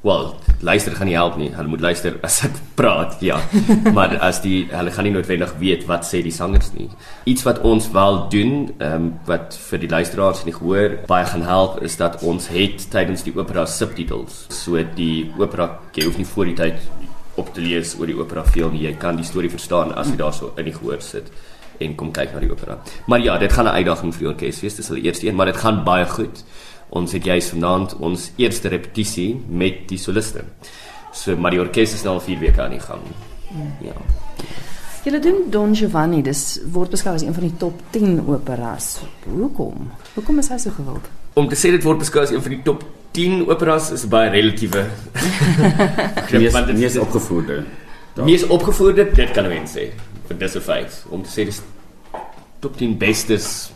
wel 0.02 0.34
luister 0.60 0.94
gaan 0.96 1.06
nie 1.06 1.16
help 1.16 1.36
nie. 1.36 1.50
Hulle 1.54 1.68
moet 1.68 1.80
luister 1.80 2.16
as 2.24 2.38
ek 2.44 2.56
praat, 2.80 3.18
ja. 3.24 3.40
maar 3.92 4.16
as 4.24 4.40
die 4.44 4.64
hulle 4.72 4.92
gaan 4.94 5.08
nie 5.08 5.14
noodwendig 5.14 5.52
weet 5.60 5.84
wat 5.88 6.06
sê 6.08 6.22
die 6.24 6.34
sangers 6.34 6.72
nie. 6.76 6.88
Iets 7.28 7.44
wat 7.48 7.60
ons 7.66 7.90
wel 7.96 8.22
doen, 8.32 8.54
ehm 8.78 8.96
um, 8.96 9.10
wat 9.28 9.56
vir 9.68 9.84
die 9.84 9.92
luisteraars 9.92 10.44
nie 10.48 10.56
gehoor 10.56 10.98
baie 11.10 11.28
gaan 11.28 11.44
help 11.44 11.80
is 11.84 11.98
dat 12.00 12.22
ons 12.22 12.48
het 12.52 12.88
tydens 12.92 13.24
die 13.26 13.36
opera 13.36 13.66
subtitels. 13.66 14.46
So 14.62 14.80
die 14.96 15.30
opera 15.38 15.72
jy 15.96 16.08
hoef 16.08 16.18
nie 16.20 16.28
voor 16.32 16.52
die 16.52 16.58
tyd 16.64 16.90
op 17.40 17.54
te 17.54 17.62
lees 17.64 17.94
oor 17.98 18.08
die 18.10 18.18
opera 18.18 18.44
veel 18.44 18.72
nie. 18.72 18.86
Jy 18.88 18.96
kan 19.00 19.20
die 19.20 19.28
storie 19.28 19.52
verstaan 19.52 19.94
as 19.96 20.08
jy 20.12 20.18
daarso 20.20 20.52
in 20.56 20.68
die 20.68 20.76
gehoor 20.76 21.00
sit 21.04 21.28
en 21.80 21.94
kom 21.96 22.10
kyk 22.12 22.34
na 22.34 22.42
die 22.42 22.50
opera. 22.52 22.76
Maar 23.08 23.22
ja, 23.24 23.38
dit 23.38 23.52
gaan 23.52 23.66
'n 23.66 23.76
uitdaging 23.80 24.12
vir 24.14 24.20
die 24.20 24.32
orkes 24.32 24.60
wees. 24.60 24.74
Dis 24.76 24.88
hulle 24.88 25.00
eerste 25.00 25.26
een, 25.26 25.34
maar 25.34 25.46
dit 25.46 25.56
gaan 25.56 25.84
baie 25.84 26.06
goed. 26.06 26.44
Ons 26.90 27.12
het 27.12 27.24
juis 27.24 27.50
vanaand 27.52 27.94
ons 28.02 28.30
eerste 28.40 28.68
repetisie 28.72 29.34
met 29.48 29.86
die 29.90 29.98
soliste. 29.98 30.44
So 31.14 31.36
maar 31.36 31.54
die 31.54 31.60
orkes 31.62 31.94
is 31.94 32.04
nou 32.06 32.16
al 32.18 32.24
4 32.24 32.38
weke 32.42 32.62
aan 32.62 32.74
die 32.76 32.82
gang. 32.82 33.02
Hmm. 33.50 33.72
Ja. 33.84 33.96
Julle 35.04 35.20
doen 35.24 35.46
Don 35.50 35.74
Giovanni, 35.74 36.20
dis 36.22 36.60
word 36.74 36.92
beskou 36.92 37.14
as 37.16 37.24
een 37.24 37.34
van 37.34 37.46
die 37.46 37.56
top 37.56 37.80
10 37.94 38.20
operas. 38.28 38.98
Hoekom? 39.24 39.88
Hoekom 40.14 40.42
is 40.42 40.50
hy 40.52 40.58
so 40.60 40.74
gewild? 40.76 41.08
Om 41.40 41.48
te 41.48 41.56
sê 41.56 41.70
dit 41.72 41.86
word 41.86 42.02
beskou 42.02 42.26
as 42.26 42.34
een 42.34 42.42
van 42.44 42.56
die 42.56 42.62
top 42.66 42.84
10 43.16 43.46
operas 43.48 43.90
is 43.96 44.04
baie 44.10 44.30
relatiewe. 44.30 44.84
Mees, 46.30 46.54
mees 46.74 46.98
opgevoerde. 47.00 47.62
Mees 48.20 48.44
opgevoerde, 48.46 49.08
dit 49.14 49.32
kan 49.34 49.48
mense 49.48 49.78
sê 49.78 49.90
dis 50.38 50.56
'n 50.56 50.60
feit 50.60 51.04
om 51.10 51.22
te 51.22 51.30
sê 51.30 51.44
dis 51.44 51.62
top 52.60 52.76
10 52.76 52.98
bestes 52.98 53.72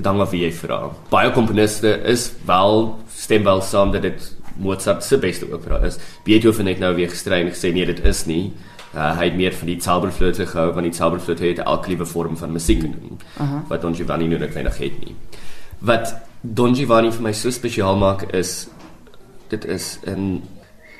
te 0.00 0.08
dank 0.08 0.24
af 0.24 0.32
wie 0.32 0.44
jy 0.46 0.50
vra. 0.56 0.80
Baie 1.12 1.30
komponiste 1.36 1.92
is 2.08 2.30
wel 2.48 2.86
stem 3.14 3.44
wel 3.44 3.60
saam 3.62 3.92
dat 3.92 4.06
dit 4.08 4.28
Mozart 4.60 5.04
se 5.04 5.18
beste 5.20 5.46
opera 5.52 5.80
is. 5.86 5.98
Beethoven 6.24 6.68
het 6.68 6.80
nou 6.80 6.94
weer 6.96 7.08
gestry 7.12 7.40
en 7.40 7.52
gesê 7.52 7.72
nee, 7.72 7.86
dit 7.88 8.00
is 8.04 8.24
nie. 8.28 8.52
Uh, 8.90 9.12
hy 9.18 9.28
het 9.28 9.36
meer 9.38 9.54
van 9.54 9.70
die 9.70 9.78
Zauberflöte 9.80 10.48
gehou, 10.50 10.72
van 10.74 10.88
die 10.88 10.94
Zauberflöte 10.94 11.46
het 11.46 11.62
elke 11.62 11.92
liewe 11.92 12.06
vorm 12.06 12.36
van 12.36 12.52
musiek 12.52 12.80
gedoen. 12.80 13.20
Uh 13.36 13.50
-huh. 13.50 13.60
Wat 13.68 13.82
Don 13.82 13.94
Giovanni 13.94 14.26
nou 14.28 14.40
net 14.40 14.52
weinig 14.52 14.78
het 14.78 14.98
nie. 15.04 15.14
Wat 15.78 16.16
Don 16.40 16.74
Giovanni 16.74 17.12
vir 17.12 17.22
my 17.22 17.32
so 17.32 17.50
spesiaal 17.50 17.96
maak 17.96 18.22
is 18.32 18.68
dit 19.48 19.64
is 19.64 19.98
in 20.04 20.42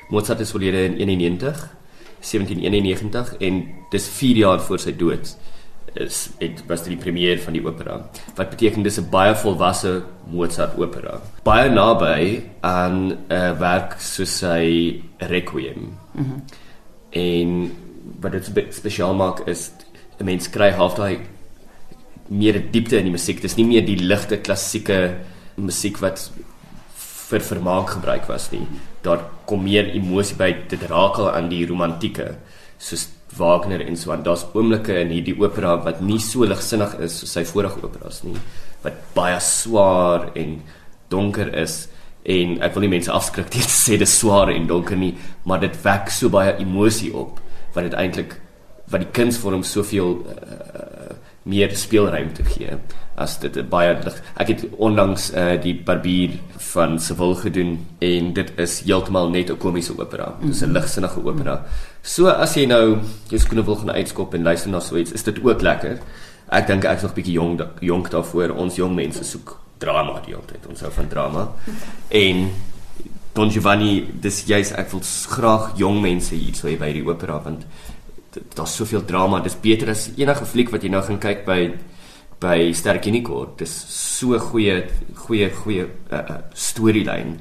Mozart 0.09 0.39
is 0.39 0.53
oorlede 0.53 0.85
in 0.85 1.09
91 1.09 1.69
1791 2.19 3.35
en 3.39 3.63
dis 3.89 4.07
4 4.07 4.35
jaar 4.35 4.61
voor 4.61 4.79
sy 4.79 4.95
dood 4.95 5.35
is 5.93 6.29
dit 6.39 6.63
was 6.67 6.83
die 6.83 6.97
premier 6.97 7.39
van 7.39 7.53
die 7.53 7.65
opera. 7.65 8.09
Wat 8.35 8.49
beteken 8.49 8.83
dis 8.83 8.99
'n 8.99 9.09
baie 9.09 9.35
volwasse 9.35 10.03
Mozart 10.31 10.77
opera. 10.77 11.21
Baie 11.43 11.69
naby 11.69 12.43
aan 12.61 13.11
'n 13.11 13.17
uh, 13.29 13.59
werk 13.59 13.99
soos 13.99 14.37
sy 14.37 15.01
Requiem. 15.17 15.97
Mm 16.13 16.41
en 17.11 17.71
wat 18.21 18.31
dit 18.31 18.73
spesiaal 18.75 19.15
maak 19.15 19.43
is 19.47 19.71
'n 20.19 20.25
mens 20.25 20.49
kry 20.49 20.71
half 20.71 20.95
daai 20.95 21.19
meer 22.27 22.71
diepte 22.71 22.97
in 22.97 23.03
die 23.03 23.11
musiek. 23.11 23.41
Dis 23.41 23.55
nie 23.55 23.65
meer 23.65 23.85
die 23.85 23.97
ligte 23.97 24.37
klassieke 24.37 25.17
musiek 25.55 25.97
wat 25.97 26.31
vir 26.95 27.39
vermaak 27.41 27.89
gebruik 27.89 28.27
was 28.27 28.51
nie. 28.51 28.67
Daar 29.01 29.19
kom 29.45 29.63
meer 29.63 29.91
emosie 29.91 30.35
by. 30.35 30.55
Dit 30.67 30.81
raak 30.81 31.17
al 31.17 31.31
aan 31.31 31.49
die 31.49 31.65
romantieke 31.65 32.37
soos 32.77 33.09
Wagner 33.37 33.81
en 33.85 33.95
so 33.97 34.11
aan. 34.11 34.23
Daar's 34.23 34.45
oomblikke 34.53 34.97
in 34.99 35.13
hierdie 35.13 35.37
opera 35.39 35.77
wat 35.85 36.01
nie 36.01 36.19
so 36.19 36.45
ligsinnig 36.47 36.97
is 36.99 37.19
soos 37.21 37.35
sy 37.37 37.45
vorige 37.47 37.83
operas 37.85 38.21
nie, 38.27 38.37
wat 38.83 38.99
baie 39.15 39.39
swaar 39.43 40.29
en 40.35 40.59
donker 41.11 41.51
is 41.61 41.85
en 42.23 42.59
ek 42.61 42.75
wil 42.75 42.85
nie 42.85 42.93
mense 42.95 43.11
afskrik 43.11 43.49
deur 43.53 43.65
te 43.65 43.73
sê 43.73 43.97
dis 43.97 44.17
swaar 44.19 44.51
en 44.53 44.67
donker 44.69 44.99
nie, 44.99 45.15
maar 45.45 45.61
dit 45.63 45.75
wek 45.83 46.11
so 46.13 46.29
baie 46.33 46.53
emosie 46.61 47.11
op 47.17 47.39
wat 47.73 47.87
dit 47.87 47.97
eintlik 47.97 48.37
wat 48.91 49.05
die 49.05 49.13
kunsvorm 49.15 49.63
soveel 49.63 50.17
uh, 50.27 50.70
meer 51.43 51.75
speelruimte 51.75 52.43
gee 52.45 52.77
as 53.21 53.37
dit 53.41 53.57
baie 53.69 53.93
lig. 54.03 54.17
Ek 54.39 54.51
het 54.53 54.63
onlangs 54.81 55.29
uh, 55.33 55.55
die 55.61 55.73
Barbier 55.85 56.37
van 56.71 56.99
Seville 56.99 57.35
gedoen 57.41 57.73
en 57.99 58.31
dit 58.37 58.51
is 58.61 58.79
heeltemal 58.85 59.29
net 59.29 59.51
'n 59.51 59.57
komiese 59.57 59.93
opera. 59.97 60.33
Dit 60.41 60.55
is 60.55 60.61
'n 60.61 60.73
ligsinnige 60.73 61.23
opera. 61.25 61.65
So 62.01 62.27
as 62.27 62.55
jy 62.55 62.65
nou 62.65 62.99
jou 63.29 63.39
skoene 63.39 63.65
wil 63.65 63.75
gaan 63.75 63.91
uitskop 63.91 64.33
en 64.33 64.43
luister 64.43 64.69
na 64.69 64.79
so 64.79 64.97
iets, 64.97 65.11
is 65.11 65.23
dit 65.23 65.43
ook 65.43 65.61
lekker. 65.61 65.99
Ek 66.49 66.67
dink 66.67 66.83
ek's 66.83 67.01
nog 67.01 67.13
bietjie 67.13 67.33
jong 67.33 67.61
jonk 67.79 68.09
daarvoor. 68.09 68.55
Ons 68.55 68.75
jong 68.75 68.95
mense 68.95 69.23
soek 69.23 69.59
drama 69.77 70.21
die 70.25 70.33
hele 70.33 70.45
tyd. 70.45 70.67
Ons 70.69 70.81
hou 70.81 70.91
van 70.91 71.07
drama. 71.07 71.47
En 72.09 72.49
Don 73.33 73.51
Giovanni, 73.51 74.09
dis 74.19 74.43
jy's 74.43 74.73
ek 74.75 74.89
wil 74.91 75.01
graag 75.31 75.77
jong 75.79 76.01
mense 76.03 76.35
hier 76.35 76.53
so 76.53 76.67
by 76.67 76.89
die 76.91 77.03
opera 77.07 77.37
want 77.39 77.63
daar's 78.55 78.75
soveel 78.75 79.05
drama. 79.05 79.39
Dis 79.39 79.59
beter 79.59 79.89
as 79.89 80.09
enige 80.15 80.45
fliek 80.45 80.71
wat 80.71 80.83
jy 80.83 80.91
nou 80.93 81.01
gaan 81.05 81.19
kyk 81.21 81.45
by 81.47 81.61
by 82.41 82.71
Sterkinico. 82.73 83.43
Dis 83.57 83.71
so 83.71 84.39
goeie 84.39 84.81
goeie 85.25 85.49
goeie 85.61 85.85
uh, 85.85 86.19
uh, 86.19 86.37
storielyn. 86.53 87.35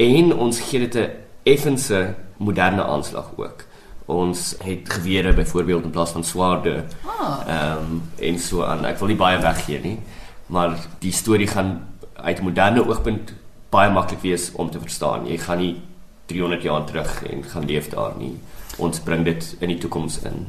En 0.00 0.32
ons 0.34 0.60
gee 0.60 0.80
dit 0.86 0.96
'n 0.96 1.10
effense 1.44 2.14
moderne 2.38 2.84
aanslag 2.84 3.30
ook. 3.36 3.64
Ons 4.06 4.56
het 4.64 4.88
gewere 4.90 5.32
byvoorbeeld 5.32 5.84
in 5.84 5.90
plaas 5.90 6.10
van 6.10 6.24
swaarde. 6.24 6.84
Ah. 7.06 7.40
Ehm 7.46 7.78
um, 7.78 8.02
en 8.18 8.38
so 8.38 8.64
aan. 8.64 8.84
Ek 8.84 8.98
wil 8.98 9.08
nie 9.08 9.16
baie 9.16 9.38
weggee 9.38 9.80
nie, 9.80 9.98
maar 10.46 10.78
die 10.98 11.12
storie 11.12 11.46
gaan 11.46 11.86
uit 12.14 12.38
'n 12.40 12.44
moderne 12.44 12.86
oogpunt 12.88 13.34
baie 13.70 13.90
maklik 13.90 14.20
wees 14.20 14.52
om 14.52 14.70
te 14.70 14.80
verstaan. 14.80 15.26
Jy 15.26 15.38
gaan 15.38 15.58
nie 15.58 15.80
300 16.26 16.62
jaar 16.62 16.84
terug 16.84 17.22
en 17.22 17.44
gaan 17.44 17.64
leef 17.64 17.88
daar 17.88 18.12
nie 18.18 18.38
ons 18.80 19.00
bring 19.04 19.24
dit 19.24 19.46
in 19.60 19.68
die 19.72 19.78
toekoms 19.78 20.18
in. 20.28 20.44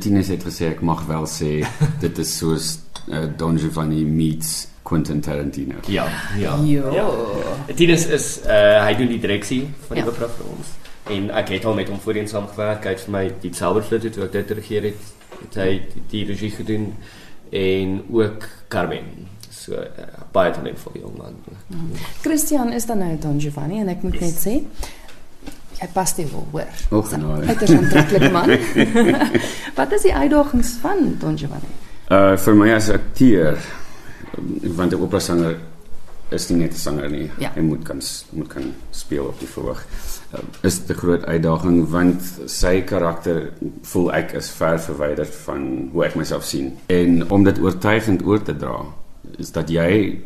Tinus 0.00 0.28
het 0.32 0.44
gesê 0.46 0.70
ek 0.72 0.80
mag 0.86 1.04
wel 1.08 1.26
sê 1.30 1.52
dit 2.04 2.18
is 2.24 2.32
soos 2.38 2.78
uh, 3.08 3.24
Don 3.36 3.58
Giovanni 3.58 4.04
meets 4.04 4.68
Quentin 4.88 5.20
Tarantino. 5.20 5.82
Ja, 5.92 6.06
ja. 6.40 6.56
Jo. 6.64 6.92
Ja. 6.96 7.06
Tinus 7.76 8.06
is 8.06 8.28
uh 8.46 8.78
hy 8.86 8.94
doen 8.96 9.10
die 9.12 9.20
direksie 9.20 9.66
van 9.88 9.98
die 10.00 10.04
Ja. 10.04 10.08
opera 10.10 10.28
vir 10.38 10.46
ons. 10.56 10.74
En 11.12 11.30
ek 11.30 11.48
het 11.56 11.64
al 11.64 11.74
met 11.76 11.88
hom 11.88 12.00
voorheen 12.00 12.28
saamgewerk. 12.28 12.84
Hy 12.84 12.90
het 12.96 13.00
vir 13.06 13.12
my 13.12 13.24
die 13.42 13.52
Zauberflöte 13.56 14.10
toe 14.12 14.24
ek 14.28 14.32
dit 14.32 14.50
regeer 14.58 14.82
het, 14.90 15.10
het 15.40 15.54
hy 15.60 15.70
die 16.10 16.24
regie 16.28 16.50
gedoen 16.56 16.94
en 17.52 18.02
ook 18.12 18.44
Carmen. 18.68 19.26
So 19.50 19.72
uh, 19.76 20.08
baie 20.32 20.52
talentvolle 20.52 21.00
jong 21.00 21.16
man. 21.18 21.36
Christian 22.22 22.72
is 22.72 22.86
dan 22.86 22.98
nou 23.04 23.14
Don 23.20 23.40
Giovanni 23.40 23.80
en 23.80 23.88
ek 23.92 24.02
moet 24.04 24.20
net 24.20 24.36
sê 24.40 24.58
jy 25.80 25.88
pas 25.92 26.14
dit 26.14 26.30
wel 26.30 26.46
hoor. 26.52 26.68
O, 26.90 27.02
genade. 27.02 27.46
Hy 27.46 27.56
is 27.62 27.70
'n 27.70 27.78
aantreklike 27.78 28.30
man. 28.30 28.48
Wat 29.78 29.92
is 29.92 30.02
die 30.02 30.14
uitdagings 30.14 30.76
van 30.82 31.16
Don 31.18 31.38
Giovanni? 31.38 31.72
Uh 32.10 32.36
vir 32.36 32.54
my 32.54 32.70
as 32.74 32.90
akteur 32.90 33.58
want 34.76 34.92
'n 34.92 35.02
operasanger 35.02 35.58
is 36.30 36.48
nie 36.48 36.58
net 36.58 36.72
'n 36.72 36.76
sanger 36.76 37.10
nie. 37.10 37.30
Ja. 37.38 37.50
Hy 37.54 37.60
moet 37.60 37.82
kan 37.84 38.00
moet 38.30 38.48
kan 38.48 38.74
speel 38.90 39.24
op 39.24 39.38
die 39.38 39.48
verhoog. 39.48 39.84
Uh, 40.34 40.40
is 40.62 40.80
'n 40.88 40.94
groot 40.94 41.24
uitdaging 41.24 41.88
want 41.88 42.22
sy 42.46 42.82
karakter 42.82 43.52
voel 43.82 44.12
ek 44.12 44.32
is 44.32 44.50
ver 44.50 44.80
verwyderd 44.80 45.34
van 45.34 45.88
hoe 45.92 46.04
ek 46.04 46.14
myself 46.14 46.44
sien. 46.44 46.76
En 46.86 47.30
om 47.30 47.44
dit 47.44 47.58
oortuigend 47.58 48.24
oor 48.24 48.42
te 48.42 48.56
dra 48.56 48.84
is 49.38 49.52
dat 49.52 49.68
jy 49.68 50.20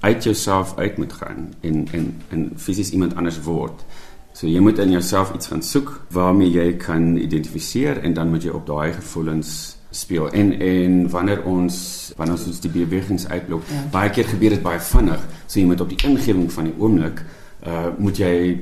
uit 0.00 0.24
jouself 0.24 0.76
uit 0.76 0.96
moet 0.96 1.12
gaan 1.12 1.54
en 1.60 1.86
en 1.92 2.22
en 2.28 2.52
fisies 2.56 2.90
iemand 2.90 3.16
anders 3.16 3.40
word. 3.42 3.84
So 4.32 4.46
jy 4.46 4.60
moet 4.60 4.78
in 4.78 4.90
jouself 4.90 5.34
iets 5.34 5.46
gaan 5.46 5.62
soek 5.62 6.00
waarmee 6.10 6.50
jy 6.50 6.72
kan 6.76 7.16
identifiseer 7.16 8.00
en 8.02 8.14
dan 8.14 8.30
moet 8.30 8.42
jy 8.42 8.50
op 8.50 8.66
daai 8.66 8.92
gevoelens 8.92 9.76
speel. 9.90 10.30
En 10.30 10.52
en 10.60 11.08
wanneer 11.10 11.42
ons 11.44 12.12
wanneer 12.16 12.38
ons 12.46 12.60
die 12.60 12.70
bewegings 12.70 13.28
uitblok, 13.28 13.62
Ja. 13.68 13.82
baie 13.90 14.10
keer 14.10 14.24
gebeur 14.24 14.50
dit 14.50 14.62
baie 14.62 14.80
vinnig. 14.80 15.20
So 15.46 15.60
jy 15.60 15.66
moet 15.66 15.80
op 15.80 15.88
die 15.88 16.08
ingewing 16.08 16.52
van 16.52 16.64
die 16.64 16.74
oomblik 16.78 17.24
uh 17.66 17.86
moet 17.98 18.16
jy 18.18 18.60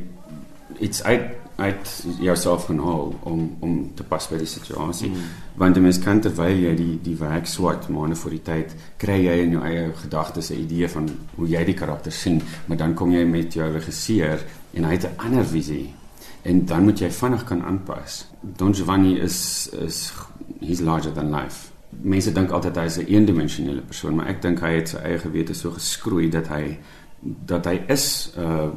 iets 0.79 1.03
uit 1.03 1.23
uit 1.61 2.05
jouself 2.21 2.65
gaan 2.65 2.79
haal 2.79 3.15
om 3.23 3.57
om 3.61 3.91
te 3.95 4.03
pas 4.03 4.29
by 4.29 4.39
die 4.41 4.47
situasie. 4.47 5.09
Mm. 5.09 5.17
Want 5.55 5.77
'n 5.77 5.83
mens 5.83 5.99
kan 5.99 6.21
terwyl 6.21 6.57
jy 6.57 6.75
die 6.77 6.99
die 7.03 7.17
werk 7.17 7.47
swat 7.47 7.89
maande 7.89 8.17
voor 8.17 8.31
die 8.31 8.43
tyd, 8.43 8.75
kry 8.97 9.25
jy 9.27 9.43
in 9.43 9.51
jou 9.51 9.63
eie 9.65 9.93
gedagtes 10.03 10.51
'n 10.51 10.55
idee 10.61 10.89
van 10.89 11.09
hoe 11.35 11.49
jy 11.49 11.65
die 11.65 11.75
karakter 11.75 12.13
sien, 12.13 12.43
maar 12.67 12.77
dan 12.77 12.95
kom 12.95 13.13
jy 13.13 13.25
met 13.25 13.53
jou 13.55 13.73
regisseur 13.73 14.45
en 14.75 14.85
hy 14.85 14.93
het 14.93 15.05
'n 15.05 15.17
ander 15.19 15.45
visie 15.47 15.95
en 16.43 16.65
dan 16.67 16.83
moet 16.85 16.99
jy 16.99 17.11
vinnig 17.11 17.45
kan 17.45 17.63
aanpas. 17.63 18.27
Don 18.41 18.75
Giovanni 18.75 19.19
is 19.21 19.69
is 19.73 20.13
he's 20.61 20.81
larger 20.81 21.13
than 21.13 21.31
life. 21.31 21.69
Mense 22.03 22.33
dink 22.33 22.51
altyd 22.51 22.77
hy 22.77 22.85
is 22.85 22.97
'n 22.99 23.07
eendimensionele 23.07 23.81
persoon, 23.81 24.15
maar 24.15 24.27
ek 24.29 24.43
dink 24.43 24.61
hy 24.61 24.73
het 24.75 24.89
sy 24.89 24.97
eie 24.97 25.19
gewete 25.19 25.55
so 25.55 25.71
geskroei 25.71 26.29
dat 26.31 26.49
hy 26.49 26.79
dat 27.23 27.65
hy 27.65 27.83
is 27.89 28.33
uh 28.39 28.69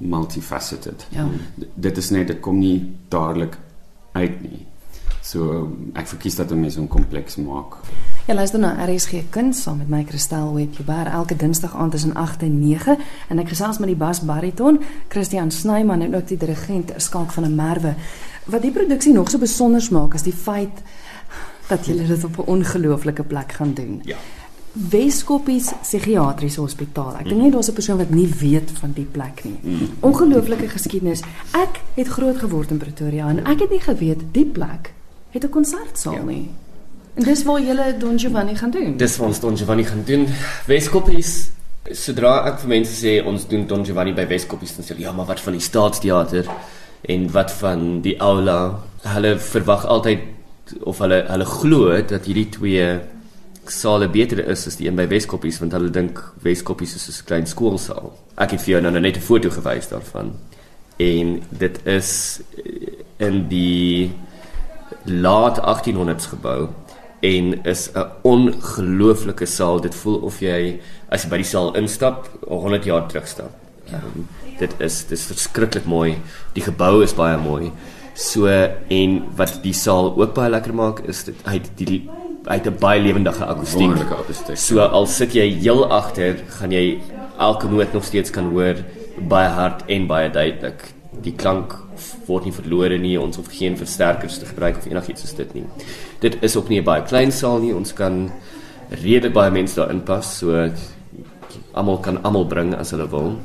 multifaceted. 0.00 1.06
Ja. 1.10 1.28
D- 1.58 1.66
Dit 1.74 1.96
is 1.96 2.10
net 2.10 2.26
dit 2.26 2.40
kom 2.40 2.58
nie 2.58 2.96
dadelik 3.08 3.58
uit 4.12 4.42
nie. 4.42 4.66
So 5.22 5.68
ek 5.94 6.06
verkies 6.06 6.36
dat 6.36 6.50
'n 6.50 6.60
mens 6.60 6.76
hom 6.76 6.88
kompleks 6.88 7.36
maak. 7.36 7.74
Ja, 8.26 8.34
luister 8.34 8.58
na 8.60 8.76
RSG 8.86 9.22
Kuns 9.30 9.62
saam 9.62 9.78
met 9.78 9.88
my 9.88 10.04
Christel 10.08 10.52
Webber 10.54 11.06
elke 11.10 11.36
Dinsdag 11.36 11.74
aand 11.76 11.90
tussen 11.92 12.14
8 12.14 12.42
en 12.42 12.58
9 12.60 12.96
en 13.28 13.38
ek 13.42 13.48
gesels 13.50 13.78
met 13.82 13.90
die 13.90 13.98
bas 13.98 14.20
bariton 14.26 14.78
Christian 15.08 15.50
Snyman 15.50 16.04
en 16.04 16.14
ook 16.14 16.28
die 16.28 16.36
dirigent 16.38 16.92
Skalk 17.02 17.32
van 17.34 17.42
der 17.48 17.52
Merwe. 17.52 17.94
Wat 18.50 18.62
die 18.62 18.70
produksie 18.70 19.12
nog 19.16 19.30
so 19.30 19.38
besonder 19.42 19.82
maak 19.90 20.14
is 20.14 20.22
die 20.26 20.32
feit 20.36 20.82
dat 21.70 21.86
julle 21.86 22.06
dit 22.06 22.24
op 22.24 22.38
'n 22.38 22.50
ongelooflike 22.50 23.22
plek 23.22 23.52
gaan 23.52 23.74
doen. 23.74 24.00
Ja. 24.04 24.16
Weskoppies 24.72 25.72
Psigiatriese 25.82 26.60
Hospitaal. 26.60 27.16
Ek 27.18 27.28
dink 27.28 27.40
nie 27.42 27.50
daar's 27.50 27.68
'n 27.68 27.72
persoon 27.74 27.96
wat 27.98 28.10
nie 28.10 28.28
weet 28.28 28.70
van 28.70 28.92
die 28.92 29.04
plek 29.04 29.44
nie. 29.44 29.58
Ongelooflike 30.00 30.68
geskiedenis. 30.68 31.20
Ek 31.52 31.80
het 31.94 32.06
groot 32.06 32.36
geword 32.38 32.70
in 32.70 32.78
Pretoria 32.78 33.28
en 33.28 33.44
ek 33.46 33.60
het 33.60 33.70
nie 33.70 33.80
geweet 33.80 34.20
die 34.32 34.46
plek 34.46 34.92
het 35.30 35.44
'n 35.44 35.48
konsertsaal 35.50 36.12
Ja. 36.14 36.22
nie. 36.22 36.50
En 37.14 37.24
dis 37.24 37.42
waar 37.42 37.60
julle 37.60 37.96
Don 37.98 38.18
Giovanni 38.18 38.54
gaan 38.56 38.70
doen. 38.70 38.96
Dis 38.96 39.16
wat 39.16 39.28
ons 39.28 39.40
Don 39.40 39.56
Giovanni 39.56 39.84
gaan 39.84 40.04
doen. 40.04 40.26
Weskoppies 40.66 41.50
sodra 41.96 42.34
ek 42.50 42.60
vir 42.62 42.70
mense 42.74 42.92
sê 42.94 43.16
ons 43.26 43.46
doen 43.50 43.64
Don 43.66 43.84
Giovanni 43.86 44.12
by 44.14 44.26
Weskoppies 44.30 44.76
dan 44.76 44.86
sê 44.86 44.96
ja, 45.00 45.12
maar 45.16 45.26
wat 45.30 45.40
van 45.42 45.56
die 45.56 45.64
Staatsteater 45.64 46.50
en 47.08 47.30
wat 47.34 47.52
van 47.60 48.02
die 48.04 48.16
aula? 48.20 48.82
Hulle 49.02 49.38
verwag 49.40 49.86
altyd 49.86 50.28
of 50.86 51.00
hulle 51.02 51.24
hulle 51.26 51.48
glo 51.48 51.96
dat 52.12 52.28
hierdie 52.28 52.48
twee 52.52 52.84
sale 53.70 54.08
beter 54.10 54.42
is 54.50 54.66
as 54.66 54.78
die 54.78 54.88
een 54.88 54.98
by 54.98 55.06
Weskoppies 55.10 55.58
want 55.62 55.74
hulle 55.74 55.90
dink 55.94 56.20
Weskoppies 56.44 56.94
is 56.98 57.08
soos 57.08 57.22
'n 57.22 57.26
klein 57.26 57.46
skoolsaal. 57.46 58.12
Ek 58.36 58.50
het 58.52 58.60
vir 58.60 58.72
jou 58.74 58.80
nou 58.82 59.00
net 59.00 59.16
'n 59.16 59.20
foto 59.20 59.50
gewys 59.50 59.88
daarvan. 59.88 60.36
En 60.98 61.42
dit 61.48 61.86
is 61.86 62.40
eh, 62.56 63.26
in 63.26 63.48
die 63.48 64.12
laat 65.04 65.58
1800s 65.58 66.26
gebou 66.26 66.68
en 67.20 67.64
is 67.64 67.90
'n 67.94 68.06
ongelooflike 68.22 69.46
saal. 69.46 69.80
Dit 69.80 69.94
voel 69.94 70.16
of 70.16 70.40
jy 70.40 70.80
as 71.08 71.24
jy 71.24 71.30
by 71.30 71.36
die 71.36 71.44
saal 71.44 71.74
instap, 71.76 72.28
100 72.48 72.84
jaar 72.84 73.08
terugstap. 73.08 73.50
Ja. 73.84 73.98
Um, 73.98 74.28
dit 74.58 74.74
is 74.78 75.04
dis 75.06 75.24
verskriklik 75.26 75.84
mooi. 75.84 76.18
Die 76.52 76.62
gebou 76.62 77.02
is 77.02 77.14
baie 77.14 77.36
mooi. 77.36 77.72
So 78.14 78.46
en 78.88 79.22
wat 79.36 79.62
die 79.62 79.72
saal 79.72 80.14
ook 80.16 80.34
baie 80.34 80.50
lekker 80.50 80.74
maak 80.74 81.00
is 81.08 81.24
dit 81.24 81.36
het 81.44 81.70
die 81.76 82.08
het 82.46 82.66
'n 82.66 82.76
baie 82.78 83.00
lewendige 83.00 83.44
akoestiek. 83.44 83.80
Wonderlike 83.80 84.14
akoestiek. 84.14 84.56
So 84.56 84.80
al 84.80 85.06
sit 85.06 85.32
jy 85.32 85.48
heel 85.60 85.90
agter, 85.90 86.36
gaan 86.48 86.72
jy 86.72 87.00
elke 87.38 87.68
noot 87.68 87.92
nog 87.92 88.04
steeds 88.04 88.30
kan 88.30 88.50
hoor 88.50 88.76
baie 89.28 89.48
hard 89.48 89.82
en 89.86 90.06
baie 90.06 90.30
duidelik. 90.30 90.99
Die 91.22 91.32
klank 91.34 91.74
word 92.26 92.44
nie 92.44 92.52
verlore 92.52 92.98
nie. 92.98 93.16
Ons 93.20 93.36
hoef 93.36 93.46
geen 93.50 93.76
versterkers 93.76 94.38
te 94.38 94.46
gebruik 94.46 94.76
of 94.76 94.86
enigiets 94.86 95.24
is 95.24 95.34
dit 95.34 95.54
nie. 95.54 95.64
Dit 96.20 96.36
is 96.42 96.56
ook 96.56 96.68
nie 96.68 96.78
'n 96.80 96.84
baie 96.84 97.02
klein 97.02 97.32
saal 97.32 97.58
nie. 97.58 97.74
Ons 97.74 97.92
kan 97.92 98.30
redelik 98.90 99.32
baie 99.32 99.50
mense 99.50 99.74
daar 99.74 99.90
inpas. 99.90 100.38
So 100.38 100.70
almal 101.74 101.98
kan 101.98 102.22
almal 102.22 102.46
bring 102.46 102.74
as 102.74 102.90
hulle 102.90 103.08
wil. 103.10 103.36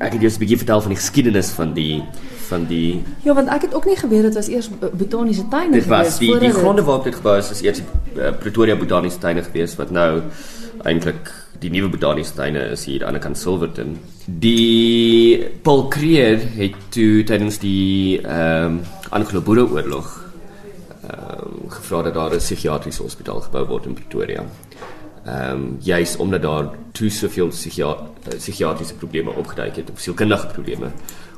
Ek 0.00 0.12
het 0.12 0.20
jou 0.22 0.30
'n 0.30 0.38
bietjie 0.38 0.56
vertel 0.56 0.80
van 0.80 0.88
die 0.90 0.96
geskiedenis 1.00 1.50
van 1.50 1.72
die 1.74 2.02
van 2.48 2.66
die 2.66 3.02
Ja, 3.24 3.34
want 3.34 3.48
ek 3.48 3.62
het 3.62 3.74
ook 3.74 3.84
nie 3.86 3.96
geweet 3.96 4.22
dit 4.22 4.34
was 4.34 4.48
eers 4.48 4.68
bo- 4.68 4.90
botaniese 4.92 5.48
tuine 5.48 5.72
Dit 5.72 5.86
was 5.86 5.98
gewees 6.00 6.18
die 6.18 6.30
die 6.38 6.48
dit- 6.48 6.56
gronde 6.56 6.82
waarop 6.82 7.04
dit 7.04 7.14
gebou 7.14 7.38
is 7.38 7.50
is 7.50 7.62
eers 7.62 7.80
uh, 8.16 8.32
Pretoria 8.40 8.76
Botaniese 8.76 9.18
Tuine 9.18 9.42
gewees 9.42 9.76
wat 9.76 9.90
nou 9.90 10.22
eintlik 10.84 11.30
die 11.60 11.70
nuwe 11.72 11.90
botaniese 11.92 12.34
tuine 12.36 12.62
is 12.74 12.86
hier 12.88 13.04
aan 13.06 13.16
die 13.16 13.22
kant 13.22 13.38
Silverton. 13.38 13.98
Die 14.24 15.44
Paul 15.64 15.88
Creer 15.92 16.40
het 16.56 16.76
toe 16.94 17.22
tydens 17.28 17.60
die 17.62 18.20
ehm 18.22 18.80
um, 18.80 18.80
Anglo-Boereoorlog 19.10 20.10
ehm 21.10 21.44
um, 21.44 21.70
gevra 21.70 22.02
dat 22.02 22.14
daar 22.14 22.34
'n 22.34 22.38
psigiatriese 22.38 23.02
hospitaal 23.02 23.40
gebou 23.40 23.66
word 23.66 23.86
in 23.86 23.94
Pretoria. 23.94 24.44
Ehm 25.24 25.50
um, 25.50 25.76
juis 25.80 26.16
omdat 26.16 26.42
daar 26.42 26.70
toe 26.92 27.10
soveel 27.10 27.48
psigia 27.48 27.96
eh, 28.24 28.36
psigiatriese 28.36 28.94
probleme 28.94 29.30
opgeduik 29.30 29.76
het, 29.76 29.90
of 29.90 30.00
sielkundige 30.00 30.46
probleme 30.46 30.90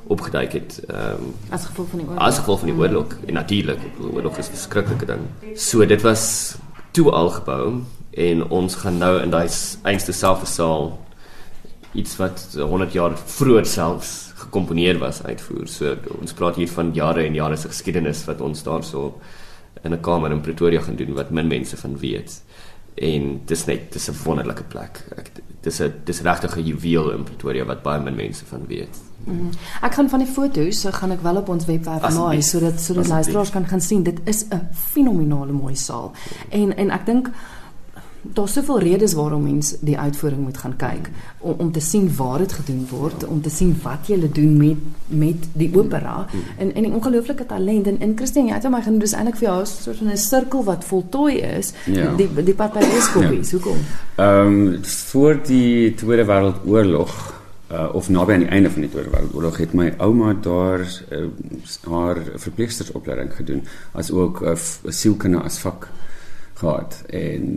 opgeduik 0.07 0.53
het. 0.53 0.81
Ehm 0.87 0.99
um, 0.99 1.35
as 1.51 1.65
gevolg 1.65 1.89
van 1.89 1.99
die 1.99 2.09
oorlog. 2.09 2.23
as 2.23 2.39
gevolg 2.39 2.59
van 2.59 2.69
die 2.69 2.79
oorlog 2.79 3.07
en 3.27 3.35
natuurlik, 3.35 3.79
die 3.99 4.13
oorlog 4.13 4.39
is 4.39 4.47
'n 4.47 4.51
verskriklike 4.51 5.07
ding. 5.07 5.21
So 5.55 5.87
dit 5.87 6.03
was 6.03 6.55
toe 6.93 7.11
al 7.11 7.31
gebou 7.31 7.83
en 8.11 8.43
ons 8.53 8.75
gaan 8.83 8.99
nou 9.01 9.15
in 9.23 9.31
daai 9.33 9.49
einste 9.89 10.13
selfde 10.13 10.47
saal 10.47 10.91
iets 11.97 12.17
wat 12.21 12.45
100 12.57 12.93
jaar 12.93 13.17
vroeër 13.17 13.67
selfs 13.69 14.33
gekomponeer 14.43 14.99
was 15.01 15.23
uitvoer. 15.25 15.69
So 15.69 15.97
ons 16.21 16.35
praat 16.37 16.59
hier 16.61 16.71
van 16.73 16.93
jare 16.97 17.25
en 17.25 17.37
jare 17.37 17.57
se 17.57 17.71
geskiedenis 17.73 18.25
wat 18.29 18.41
ons 18.41 18.65
daarso 18.65 19.15
in 19.83 19.93
'n 19.93 20.01
kamer 20.01 20.33
in 20.33 20.41
Pretoria 20.41 20.81
gaan 20.81 20.97
doen 20.97 21.15
wat 21.15 21.31
min 21.31 21.49
mense 21.49 21.77
van 21.77 21.99
weet. 21.99 22.43
En 22.95 23.41
dis 23.45 23.65
net 23.65 23.93
dis 23.93 24.09
'n 24.09 24.17
wonderlike 24.25 24.63
plek. 24.63 25.05
Ek 25.17 25.31
dis 25.61 25.81
'n 25.81 25.93
dis 26.05 26.21
regtig 26.21 26.57
'n 26.57 26.65
juweel 26.65 27.11
in 27.11 27.25
Pretoria 27.25 27.65
wat 27.65 27.83
baie 27.83 28.01
min 28.01 28.15
mense 28.15 28.45
van 28.45 28.67
weet. 28.67 28.97
Mm. 29.25 29.51
Ek 29.83 29.93
kan 29.93 30.09
van 30.09 30.19
die 30.19 30.29
foto's, 30.29 30.81
so 30.81 30.91
gaan 30.91 31.11
ek 31.11 31.23
wel 31.23 31.37
op 31.37 31.49
ons 31.49 31.65
webwerf 31.65 32.15
laai 32.15 32.43
sodat 32.43 32.81
sodat 32.81 33.09
luisteraars 33.09 33.51
kan 33.51 33.67
gaan 33.67 33.81
sien. 33.81 34.03
Dit 34.03 34.21
is 34.25 34.45
'n 34.49 34.69
fenominale 34.73 35.53
mooi 35.53 35.77
saal. 35.77 36.13
En 36.49 36.77
en 36.77 36.91
ek 36.91 37.07
dink 37.07 37.31
daar's 38.23 38.53
soveel 38.53 38.79
redes 38.79 39.13
waarom 39.13 39.43
mens 39.43 39.75
die 39.81 39.99
uitvoering 39.99 40.43
moet 40.43 40.59
gaan 40.59 40.77
kyk. 40.77 41.11
Om 41.39 41.55
om 41.59 41.73
te 41.73 41.81
sien 41.81 42.11
waar 42.17 42.39
dit 42.39 42.53
gedoen 42.53 42.87
word, 42.91 43.27
om 43.27 43.41
te 43.43 43.51
sien 43.51 43.75
wat 43.83 44.07
jy 44.07 44.31
doen 44.33 44.57
met 44.57 44.77
met 45.07 45.49
die 45.53 45.71
opera. 45.77 46.27
En 46.59 46.75
en 46.75 46.83
die 46.83 46.93
ongelooflike 46.93 47.47
talent. 47.47 47.87
En 47.87 48.01
in 48.01 48.17
Christine 48.17 48.49
jy 48.49 48.55
het 48.55 48.71
my 48.71 48.83
genoem 48.83 49.01
dis 49.01 49.13
eintlik 49.13 49.37
vir 49.37 49.49
jou 49.49 49.61
'n 49.61 49.67
soort 49.67 49.97
van 49.97 50.11
'n 50.11 50.17
sirkel 50.17 50.65
wat 50.65 50.85
voltooi 50.85 51.37
is. 51.41 51.73
Ja. 51.87 52.15
die 52.17 52.29
die 52.45 52.55
Papadoskopie 52.55 53.43
ja. 53.43 53.51
hoekom? 53.51 53.79
Ehm 54.17 54.47
um, 54.47 54.85
voor 54.85 55.39
die 55.43 55.95
Tweede 55.95 56.25
Wêreldoorlog 56.25 57.43
uh, 57.73 57.95
of 57.95 58.09
naby 58.09 58.33
aan 58.33 58.45
die 58.45 58.49
einde 58.49 58.71
van 58.71 58.81
die 58.81 58.91
Tweede 58.91 59.11
Wêreldoorlog 59.11 59.57
het 59.57 59.73
my 59.73 59.95
ouma 59.99 60.35
daar 60.35 60.81
uh, 61.11 61.27
haar 61.91 62.17
verpleegstersopleiding 62.35 63.35
gedoen 63.35 63.63
as 63.93 64.11
ook 64.11 64.41
'n 64.41 64.47
uh, 64.47 64.93
sielkunde 64.93 65.39
as 65.39 65.59
vak 65.59 65.89
gehad. 66.63 67.03
En 67.11 67.49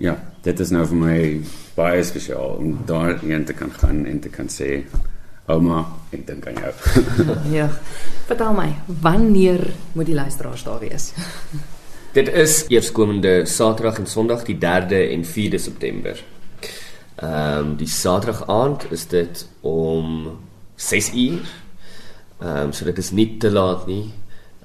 ja 0.00 0.16
dit 0.44 0.60
is 0.60 0.72
nou 0.74 0.84
vir 0.90 1.00
my 1.00 1.18
baie 1.76 2.02
spesiaal 2.04 2.58
om 2.60 2.78
daar 2.88 3.22
in 3.24 3.44
te 3.44 3.56
kan 3.56 3.72
gaan 3.72 4.04
en 4.06 4.20
te 4.20 4.32
kan 4.32 4.50
sê 4.52 4.84
ouma 5.48 5.84
ek 6.12 6.26
dink 6.28 6.48
aan 6.48 6.60
jou. 6.60 6.72
Ja. 7.58 7.68
Vertel 8.28 8.52
my 8.56 8.68
wanneer 9.04 9.66
moet 9.92 10.08
die 10.08 10.16
luisteraars 10.16 10.64
daar 10.64 10.80
wees? 10.80 11.12
Dit 12.14 12.28
is 12.30 12.60
eerskomende 12.70 13.42
saterdag 13.50 13.98
en 13.98 14.06
sonderdag 14.06 14.44
die 14.46 14.58
3de 14.62 15.00
en 15.16 15.24
4de 15.26 15.58
september. 15.58 16.20
Ehm 17.16 17.58
um, 17.58 17.76
die 17.80 17.90
saterdag 17.90 18.44
aand 18.46 18.86
is 18.94 19.06
dit 19.10 19.46
om 19.60 20.36
6 20.76 21.10
uur. 21.14 21.48
Ehm 22.38 22.68
um, 22.68 22.72
so 22.72 22.84
dit 22.84 22.98
is 22.98 23.10
nie 23.10 23.36
te 23.38 23.50
laat 23.50 23.86
nie. 23.86 24.12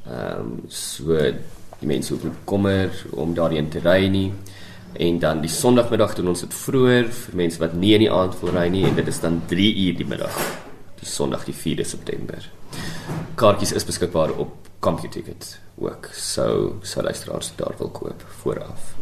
Ehm 0.06 0.40
um, 0.40 0.54
so 0.68 1.18
die 1.80 1.88
mense 1.88 2.14
hoef 2.14 2.24
nie 2.28 2.36
kommer 2.46 2.94
om 3.12 3.34
daarin 3.38 3.70
te 3.70 3.82
ry 3.84 4.08
nie. 4.12 4.30
En 5.00 5.20
dan 5.22 5.42
die 5.42 5.52
Sondagmiddag 5.54 6.16
doen 6.18 6.32
ons 6.34 6.42
dit 6.44 6.56
vroeër 6.64 7.12
vir 7.14 7.38
mense 7.44 7.62
wat 7.62 7.76
nie 7.78 7.94
in 7.98 8.06
die 8.08 8.12
aand 8.14 8.40
wil 8.42 8.54
ry 8.56 8.68
nie 8.74 8.86
en 8.90 8.98
dit 8.98 9.08
is 9.08 9.22
dan 9.24 9.42
3 9.52 9.70
uur 9.86 10.00
die 10.00 10.08
middag. 10.10 10.40
Die 11.00 11.10
Sondag 11.10 11.46
die 11.48 11.56
4de 11.56 11.86
September. 11.88 12.50
Kaartjies 13.40 13.76
is 13.78 13.88
beskikbaar 13.88 14.34
op 14.38 14.56
CompuTicket 14.80 15.60
ook. 15.80 16.10
So 16.14 16.80
sal 16.84 17.08
luisteraars 17.08 17.54
daar 17.56 17.78
wil 17.78 17.94
koop 17.96 18.26
vooraf. 18.42 18.96